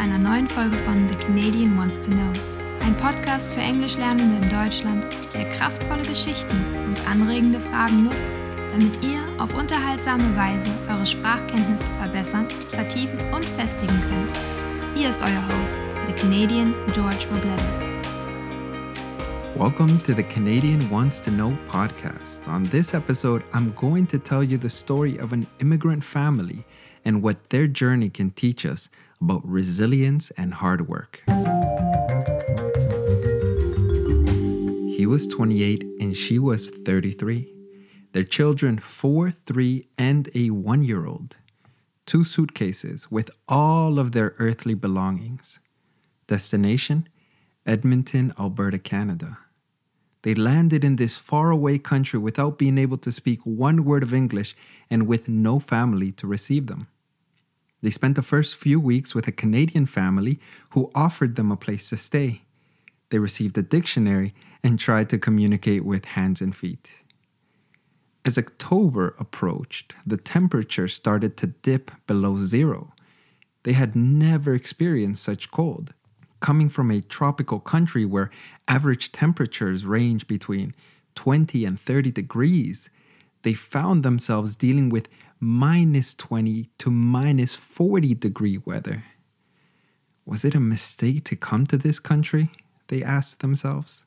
[0.00, 2.32] einer neuen Folge von The Canadian Wants to Know,
[2.82, 8.32] ein Podcast für Englischlernende in Deutschland, der kraftvolle Geschichten und anregende Fragen nutzt,
[8.72, 14.96] damit ihr auf unterhaltsame Weise eure Sprachkenntnisse verbessern, vertiefen und festigen könnt.
[14.96, 15.76] Hier ist euer Host,
[16.06, 17.89] The Canadian George Robledo.
[19.60, 22.48] Welcome to the Canadian Wants to Know podcast.
[22.48, 26.64] On this episode, I'm going to tell you the story of an immigrant family
[27.04, 28.88] and what their journey can teach us
[29.20, 31.22] about resilience and hard work.
[34.96, 37.52] He was 28 and she was 33.
[38.12, 41.36] Their children, four, three, and a one year old.
[42.06, 45.60] Two suitcases with all of their earthly belongings.
[46.28, 47.06] Destination
[47.66, 49.36] Edmonton, Alberta, Canada.
[50.22, 54.54] They landed in this faraway country without being able to speak one word of English
[54.90, 56.88] and with no family to receive them.
[57.82, 60.38] They spent the first few weeks with a Canadian family
[60.70, 62.42] who offered them a place to stay.
[63.08, 67.02] They received a dictionary and tried to communicate with hands and feet.
[68.24, 72.92] As October approached, the temperature started to dip below zero.
[73.62, 75.94] They had never experienced such cold.
[76.40, 78.30] Coming from a tropical country where
[78.66, 80.74] average temperatures range between
[81.14, 82.88] 20 and 30 degrees,
[83.42, 89.04] they found themselves dealing with minus 20 to minus 40 degree weather.
[90.24, 92.50] Was it a mistake to come to this country?
[92.88, 94.04] They asked themselves.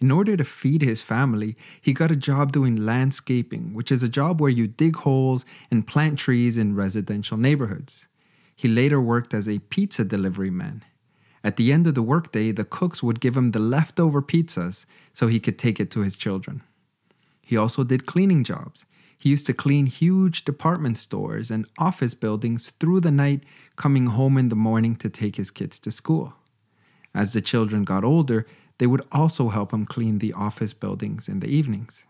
[0.00, 4.08] In order to feed his family, he got a job doing landscaping, which is a
[4.08, 8.08] job where you dig holes and plant trees in residential neighborhoods.
[8.60, 10.84] He later worked as a pizza delivery man.
[11.42, 15.28] At the end of the workday, the cooks would give him the leftover pizzas so
[15.28, 16.62] he could take it to his children.
[17.40, 18.84] He also did cleaning jobs.
[19.18, 23.44] He used to clean huge department stores and office buildings through the night,
[23.76, 26.34] coming home in the morning to take his kids to school.
[27.14, 31.40] As the children got older, they would also help him clean the office buildings in
[31.40, 32.04] the evenings.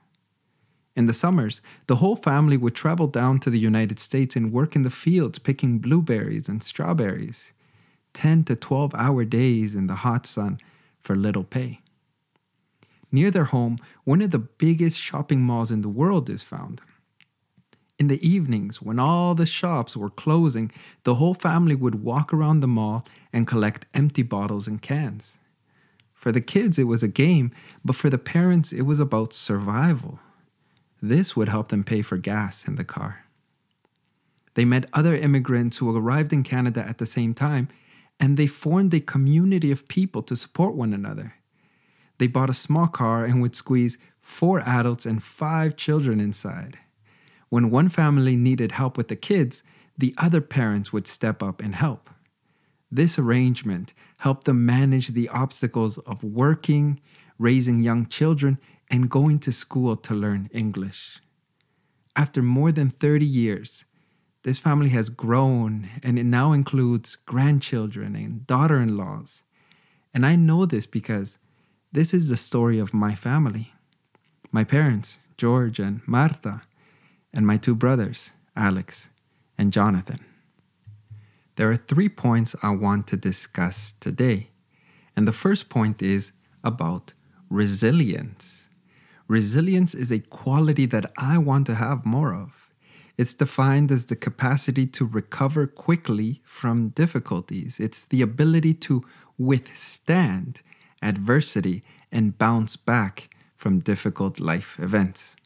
[0.97, 4.75] In the summers, the whole family would travel down to the United States and work
[4.75, 7.53] in the fields picking blueberries and strawberries.
[8.15, 10.59] 10 to 12 hour days in the hot sun
[11.01, 11.81] for little pay.
[13.13, 16.81] Near their home, one of the biggest shopping malls in the world is found.
[17.99, 20.73] In the evenings, when all the shops were closing,
[21.05, 25.39] the whole family would walk around the mall and collect empty bottles and cans.
[26.15, 27.53] For the kids, it was a game,
[27.85, 30.19] but for the parents, it was about survival.
[31.03, 33.25] This would help them pay for gas in the car.
[34.55, 37.69] They met other immigrants who arrived in Canada at the same time,
[38.19, 41.35] and they formed a community of people to support one another.
[42.19, 46.79] They bought a small car and would squeeze four adults and five children inside.
[47.49, 49.63] When one family needed help with the kids,
[49.97, 52.11] the other parents would step up and help.
[52.91, 57.01] This arrangement helped them manage the obstacles of working,
[57.39, 58.59] raising young children,
[58.91, 61.21] and going to school to learn English.
[62.17, 63.85] After more than 30 years,
[64.43, 69.43] this family has grown and it now includes grandchildren and daughter in laws.
[70.13, 71.39] And I know this because
[71.93, 73.75] this is the story of my family.
[74.51, 76.63] My parents, George and Marta,
[77.33, 79.11] and my two brothers, Alex
[79.57, 80.25] and Jonathan.
[81.57, 84.49] There are three points I want to discuss today.
[85.15, 86.33] And the first point is
[86.65, 87.13] about
[87.51, 88.70] resilience.
[89.31, 92.69] Resilience is a quality that I want to have more of.
[93.17, 97.79] It's defined as the capacity to recover quickly from difficulties.
[97.79, 99.05] It's the ability to
[99.39, 100.63] withstand
[101.01, 105.37] adversity and bounce back from difficult life events.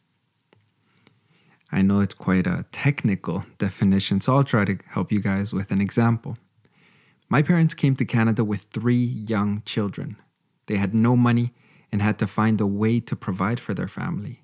[1.70, 5.70] I know it's quite a technical definition, so I'll try to help you guys with
[5.70, 6.38] an example.
[7.28, 10.16] My parents came to Canada with three young children.
[10.68, 11.52] They had no money
[11.94, 14.42] and had to find a way to provide for their family.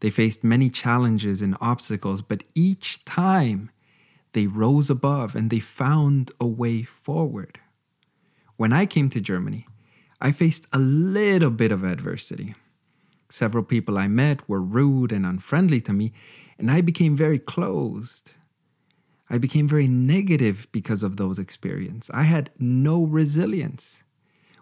[0.00, 3.70] They faced many challenges and obstacles, but each time
[4.32, 7.60] they rose above and they found a way forward.
[8.56, 9.68] When I came to Germany,
[10.20, 12.56] I faced a little bit of adversity.
[13.28, 16.12] Several people I met were rude and unfriendly to me,
[16.58, 18.32] and I became very closed.
[19.30, 22.10] I became very negative because of those experiences.
[22.12, 24.02] I had no resilience.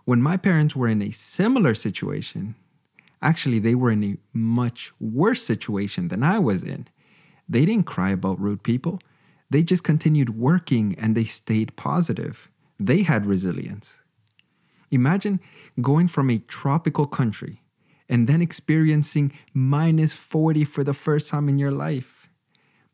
[0.08, 2.54] When my parents were in a similar situation,
[3.20, 6.88] actually, they were in a much worse situation than I was in.
[7.46, 9.00] They didn't cry about rude people.
[9.50, 12.50] They just continued working and they stayed positive.
[12.78, 14.00] They had resilience.
[14.90, 15.40] Imagine
[15.82, 17.60] going from a tropical country
[18.08, 22.30] and then experiencing minus 40 for the first time in your life.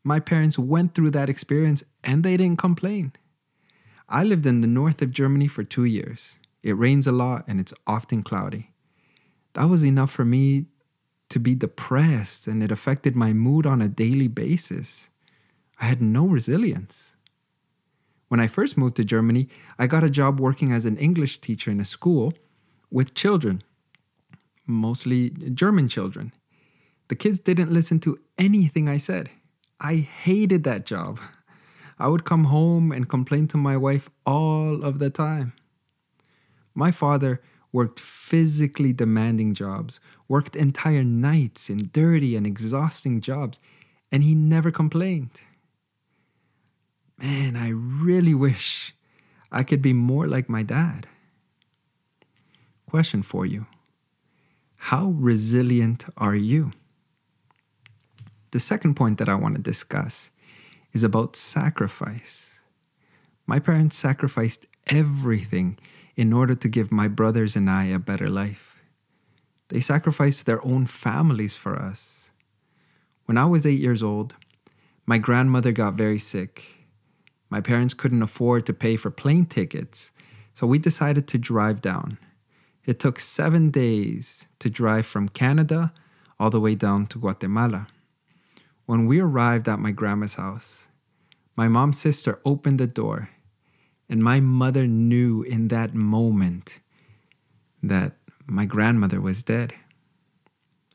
[0.03, 3.13] My parents went through that experience and they didn't complain.
[4.09, 6.39] I lived in the north of Germany for two years.
[6.65, 8.71] It rains a lot and it's often cloudy.
[9.53, 10.65] That was enough for me
[11.29, 15.11] to be depressed and it affected my mood on a daily basis.
[15.79, 17.17] I had no resilience.
[18.29, 19.47] When I first moved to Germany,
[19.77, 22.33] I got a job working as an English teacher in a school
[22.89, 23.61] with children,
[24.65, 26.33] mostly German children.
[27.09, 29.29] The kids didn't listen to anything I said.
[29.79, 31.19] I hated that job.
[31.99, 35.53] I would come home and complain to my wife all of the time.
[36.75, 37.41] My father
[37.71, 43.59] worked physically demanding jobs, worked entire nights in dirty and exhausting jobs,
[44.11, 45.41] and he never complained.
[47.17, 48.93] Man, I really wish
[49.51, 51.07] I could be more like my dad.
[52.89, 53.65] Question for you
[54.77, 56.71] How resilient are you?
[58.51, 60.31] The second point that I want to discuss
[60.93, 62.59] is about sacrifice.
[63.45, 65.77] My parents sacrificed everything
[66.15, 68.77] in order to give my brothers and I a better life.
[69.69, 72.31] They sacrificed their own families for us.
[73.25, 74.35] When I was eight years old,
[75.05, 76.85] my grandmother got very sick
[77.49, 80.11] my parents couldn't afford to pay for plane tickets,
[80.53, 82.17] so we decided to drive down.
[82.85, 85.93] It took seven days to drive from Canada
[86.39, 87.87] all the way down to Guatemala.
[88.85, 90.87] When we arrived at my grandma's house,
[91.55, 93.29] my mom's sister opened the door,
[94.09, 96.79] and my mother knew in that moment
[97.81, 98.13] that
[98.45, 99.73] my grandmother was dead.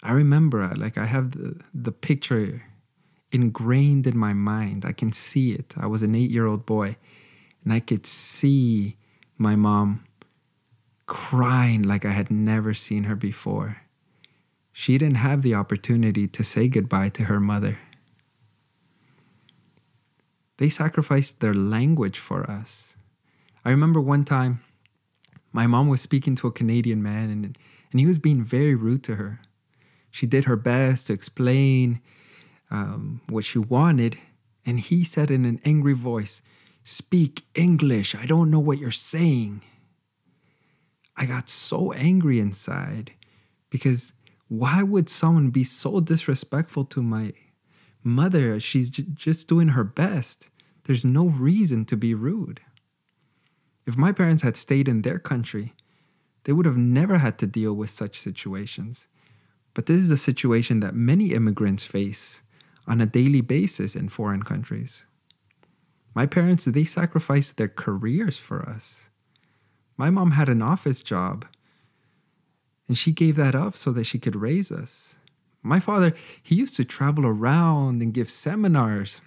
[0.02, 2.62] I remember, uh, like, I have the, the picture
[3.32, 4.84] ingrained in my mind.
[4.84, 5.74] I can see it.
[5.76, 6.96] I was an eight year old boy,
[7.64, 8.96] and I could see
[9.36, 10.04] my mom
[11.06, 13.82] crying like I had never seen her before.
[14.72, 17.78] She didn't have the opportunity to say goodbye to her mother.
[20.58, 22.96] They sacrificed their language for us.
[23.70, 24.62] I remember one time
[25.52, 27.56] my mom was speaking to a Canadian man and,
[27.92, 29.40] and he was being very rude to her.
[30.10, 32.00] She did her best to explain
[32.68, 34.18] um, what she wanted,
[34.66, 36.42] and he said in an angry voice,
[36.82, 38.16] Speak English.
[38.16, 39.62] I don't know what you're saying.
[41.16, 43.12] I got so angry inside
[43.70, 44.14] because
[44.48, 47.34] why would someone be so disrespectful to my
[48.02, 48.58] mother?
[48.58, 50.48] She's j- just doing her best.
[50.86, 52.62] There's no reason to be rude.
[53.90, 55.74] If my parents had stayed in their country,
[56.44, 59.08] they would have never had to deal with such situations.
[59.74, 62.44] But this is a situation that many immigrants face
[62.86, 65.06] on a daily basis in foreign countries.
[66.14, 69.10] My parents, they sacrificed their careers for us.
[69.96, 71.44] My mom had an office job,
[72.86, 75.16] and she gave that up so that she could raise us.
[75.64, 79.20] My father, he used to travel around and give seminars,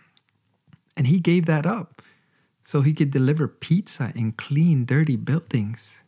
[0.95, 1.92] and he gave that up
[2.63, 6.03] so he could deliver pizza in clean, dirty buildings.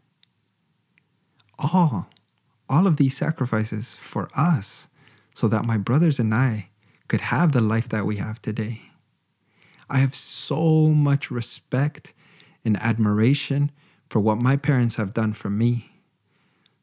[1.59, 2.07] All,
[2.69, 4.87] all of these sacrifices for us
[5.33, 6.69] so that my brothers and I
[7.07, 8.83] could have the life that we have today.
[9.89, 12.13] I have so much respect
[12.63, 13.71] and admiration
[14.09, 15.91] for what my parents have done for me.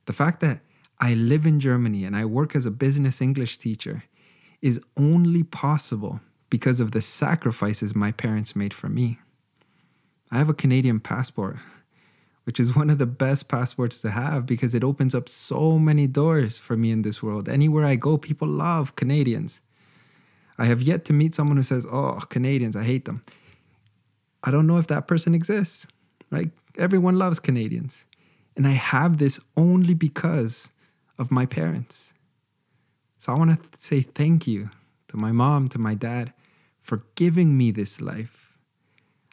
[0.05, 0.61] The fact that
[1.01, 4.05] I live in Germany and I work as a business English teacher
[4.61, 6.21] is only possible
[6.51, 9.19] because of the sacrifices my parents made for me.
[10.33, 11.59] I have a Canadian passport,
[12.45, 16.07] which is one of the best passports to have because it opens up so many
[16.07, 17.51] doors for me in this world.
[17.51, 19.61] Anywhere I go, people love Canadians.
[20.57, 23.23] I have yet to meet someone who says, "Oh, Canadians, I hate them."
[24.43, 25.87] I don't know if that person exists.
[26.31, 26.51] Right?
[26.79, 28.07] Everyone loves Canadians.
[28.57, 30.73] And I have this only because
[31.19, 32.15] of my parents.
[33.19, 34.71] So I want to say thank you
[35.09, 36.33] to my mom, to my dad
[36.79, 38.42] for giving me this life.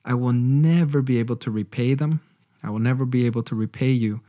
[0.05, 2.21] I will never be able to repay them.
[2.63, 4.21] I will never be able to repay you,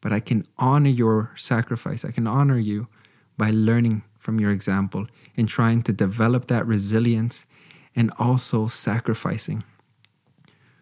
[0.00, 2.04] but I can honor your sacrifice.
[2.04, 2.88] I can honor you
[3.36, 5.06] by learning from your example
[5.36, 7.46] and trying to develop that resilience
[7.94, 9.62] and also sacrificing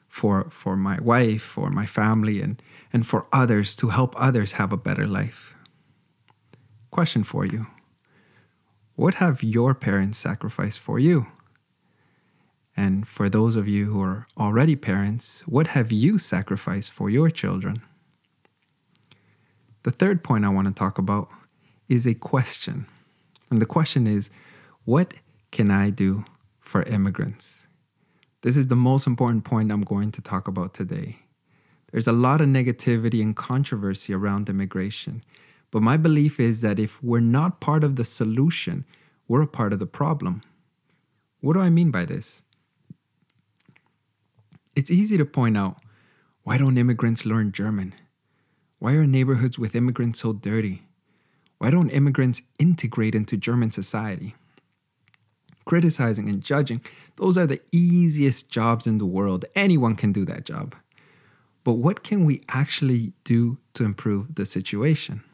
[0.08, 2.62] for for my wife, for my family and
[2.92, 5.54] and for others to help others have a better life.
[6.90, 7.66] Question for you.
[8.94, 11.26] What have your parents sacrificed for you?
[12.76, 17.30] And for those of you who are already parents, what have you sacrificed for your
[17.30, 17.82] children?
[19.84, 21.28] The third point I want to talk about
[21.88, 22.86] is a question.
[23.50, 24.30] And the question is
[24.84, 25.14] what
[25.50, 26.24] can I do
[26.60, 27.66] for immigrants?
[28.42, 31.20] This is the most important point I'm going to talk about today.
[31.90, 35.24] There's a lot of negativity and controversy around immigration,
[35.70, 38.84] but my belief is that if we're not part of the solution,
[39.28, 40.42] we're a part of the problem.
[41.40, 42.42] What do I mean by this?
[44.76, 45.78] It's easy to point out
[46.42, 47.94] Why don't immigrants learn German?
[48.78, 50.82] Why are neighborhoods with immigrants so dirty?
[51.58, 54.34] Why don't immigrants integrate into German society?
[55.64, 56.82] Criticizing and judging,
[57.16, 59.46] those are the easiest jobs in the world.
[59.54, 60.76] Anyone can do that job.
[61.64, 65.24] But what can we actually do to improve the situation?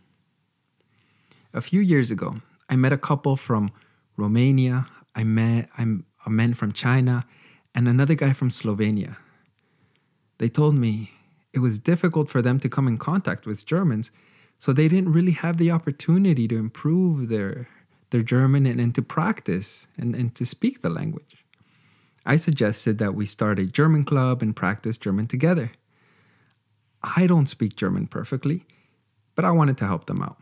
[1.52, 2.36] A few years ago,
[2.70, 3.72] I met a couple from
[4.16, 7.26] Romania, I met I'm a man from China,
[7.74, 9.16] and another guy from Slovenia.
[10.42, 11.12] They told me
[11.52, 14.10] it was difficult for them to come in contact with Germans,
[14.58, 17.68] so they didn't really have the opportunity to improve their
[18.10, 21.44] their German and, and to practice and, and to speak the language.
[22.26, 25.70] I suggested that we start a German club and practice German together.
[27.04, 28.64] I don't speak German perfectly,
[29.36, 30.38] but I wanted to help them out.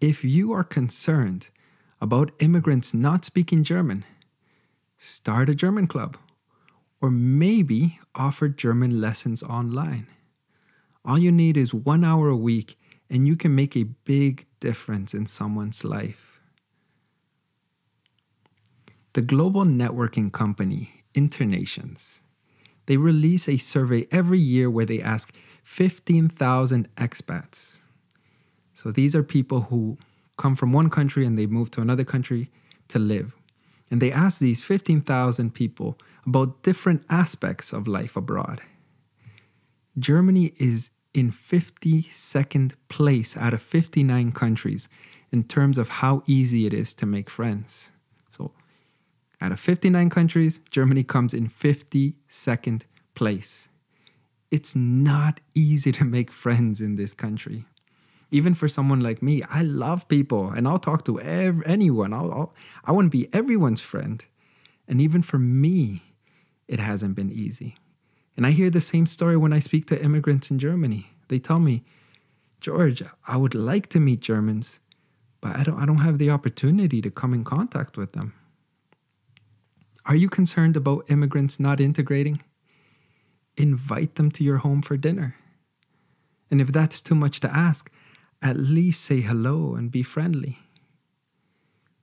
[0.00, 1.50] If you are concerned
[2.00, 4.06] about immigrants not speaking German,
[4.96, 6.16] start a German club
[7.00, 10.06] or maybe offer German lessons online.
[11.04, 12.78] All you need is one hour a week,
[13.08, 16.40] and you can make a big difference in someone's life.
[19.14, 22.20] The global networking company Internations
[22.88, 25.30] they release a survey every year where they ask
[25.62, 27.80] 15,000 expats.
[28.72, 29.98] So these are people who
[30.38, 32.50] come from one country and they move to another country
[32.88, 33.37] to live.
[33.90, 38.60] And they asked these 15,000 people about different aspects of life abroad.
[39.98, 44.88] Germany is in 52nd place out of 59 countries
[45.32, 47.90] in terms of how easy it is to make friends.
[48.28, 48.52] So
[49.40, 52.82] out of 59 countries, Germany comes in 52nd
[53.14, 53.68] place.
[54.50, 57.64] It's not easy to make friends in this country.
[58.30, 62.12] Even for someone like me, I love people and I'll talk to ev- anyone.
[62.12, 62.54] I'll, I'll,
[62.84, 64.22] I want to be everyone's friend.
[64.86, 66.02] And even for me,
[66.66, 67.76] it hasn't been easy.
[68.36, 71.10] And I hear the same story when I speak to immigrants in Germany.
[71.28, 71.84] They tell me,
[72.60, 74.80] George, I would like to meet Germans,
[75.40, 78.34] but I don't, I don't have the opportunity to come in contact with them.
[80.06, 82.40] Are you concerned about immigrants not integrating?
[83.56, 85.36] Invite them to your home for dinner.
[86.50, 87.90] And if that's too much to ask,
[88.40, 90.58] at least say hello and be friendly.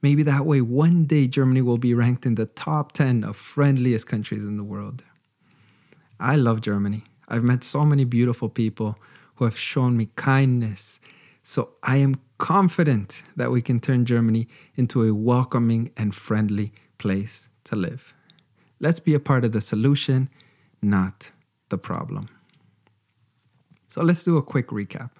[0.01, 4.07] Maybe that way one day Germany will be ranked in the top 10 of friendliest
[4.07, 5.03] countries in the world.
[6.19, 7.03] I love Germany.
[7.27, 8.99] I've met so many beautiful people
[9.35, 10.99] who have shown me kindness.
[11.41, 17.49] So I am confident that we can turn Germany into a welcoming and friendly place
[17.65, 18.13] to live.
[18.79, 20.29] Let's be a part of the solution,
[20.81, 21.31] not
[21.69, 22.27] the problem.
[23.87, 25.11] So let's do a quick recap.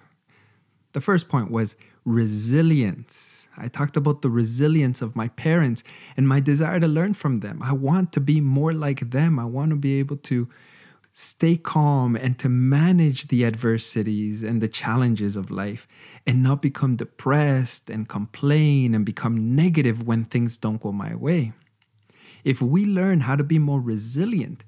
[0.96, 1.76] The first point was
[2.06, 3.50] resilience.
[3.54, 5.84] I talked about the resilience of my parents
[6.16, 7.62] and my desire to learn from them.
[7.62, 9.38] I want to be more like them.
[9.38, 10.48] I want to be able to
[11.12, 15.86] stay calm and to manage the adversities and the challenges of life
[16.26, 21.52] and not become depressed and complain and become negative when things don't go my way.
[22.42, 24.64] If we learn how to be more resilient,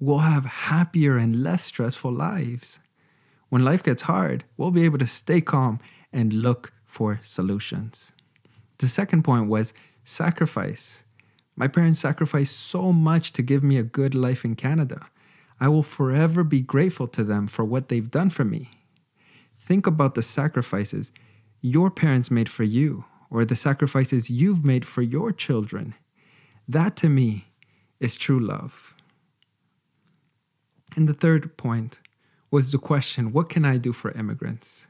[0.00, 2.80] we'll have happier and less stressful lives.
[3.50, 5.80] When life gets hard, we'll be able to stay calm
[6.12, 8.12] and look for solutions.
[8.78, 11.04] The second point was sacrifice.
[11.56, 15.08] My parents sacrificed so much to give me a good life in Canada.
[15.60, 18.70] I will forever be grateful to them for what they've done for me.
[19.58, 21.12] Think about the sacrifices
[21.60, 25.94] your parents made for you, or the sacrifices you've made for your children.
[26.66, 27.48] That to me
[27.98, 28.94] is true love.
[30.96, 32.00] And the third point
[32.50, 34.88] was the question what can I do for immigrants?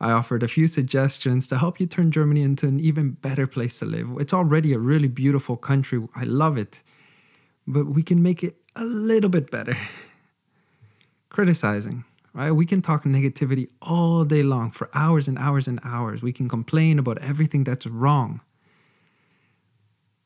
[0.00, 3.78] I offered a few suggestions to help you turn Germany into an even better place
[3.78, 4.08] to live.
[4.18, 6.06] It's already a really beautiful country.
[6.16, 6.82] I love it.
[7.68, 9.76] But we can make it a little bit better.
[11.28, 12.50] Criticizing, right?
[12.50, 16.20] We can talk negativity all day long for hours and hours and hours.
[16.20, 18.40] We can complain about everything that's wrong.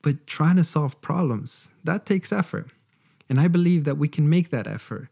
[0.00, 2.70] But trying to solve problems, that takes effort.
[3.28, 5.10] And I believe that we can make that effort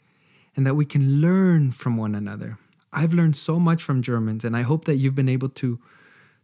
[0.57, 2.59] and that we can learn from one another.
[2.93, 5.81] I've learned so much from Germans, and I hope that you've been able to,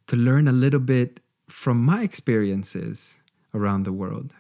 [0.08, 3.20] to learn a little bit from my experiences
[3.54, 4.32] around the world.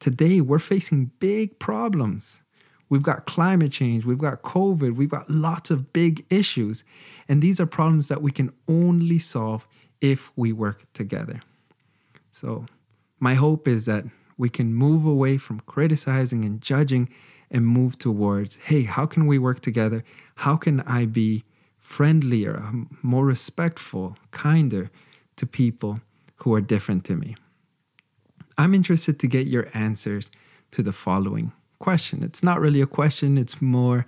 [0.00, 2.42] Today, we're facing big problems.
[2.88, 6.84] We've got climate change, we've got COVID, we've got lots of big issues.
[7.28, 9.66] And these are problems that we can only solve
[10.00, 11.40] if we work together.
[12.30, 12.66] So,
[13.20, 14.04] my hope is that
[14.36, 17.08] we can move away from criticizing and judging
[17.50, 20.04] and move towards hey, how can we work together?
[20.36, 21.44] How can I be
[21.78, 24.90] friendlier, um, more respectful, kinder
[25.36, 26.00] to people
[26.36, 27.36] who are different to me?
[28.56, 30.30] I'm interested to get your answers
[30.72, 32.22] to the following question.
[32.22, 34.06] It's not really a question, it's more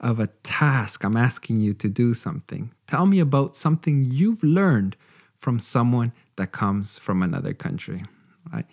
[0.00, 1.04] of a task.
[1.04, 2.72] I'm asking you to do something.
[2.86, 4.96] Tell me about something you've learned
[5.38, 8.02] from someone that comes from another country,
[8.52, 8.66] right?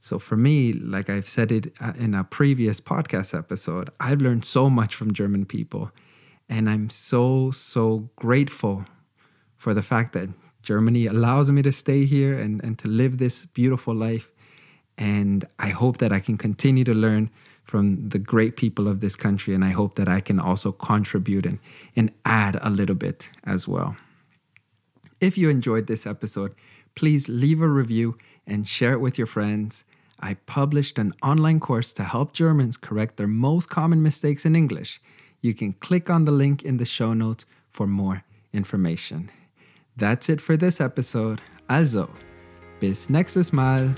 [0.00, 4.44] So for me, like I've said it uh, in a previous podcast episode, I've learned
[4.44, 5.92] so much from German people.
[6.48, 8.86] And I'm so, so grateful
[9.56, 10.30] for the fact that
[10.62, 14.30] Germany allows me to stay here and, and to live this beautiful life.
[14.96, 17.30] And I hope that I can continue to learn
[17.62, 19.54] from the great people of this country.
[19.54, 21.58] And I hope that I can also contribute and,
[21.94, 23.96] and add a little bit as well.
[25.20, 26.54] If you enjoyed this episode,
[26.94, 28.16] please leave a review
[28.50, 29.84] and share it with your friends.
[30.18, 35.00] I published an online course to help Germans correct their most common mistakes in English.
[35.40, 39.30] You can click on the link in the show notes for more information.
[39.96, 41.40] That's it for this episode.
[41.68, 42.10] Also,
[42.80, 43.94] bis nächstes Mal.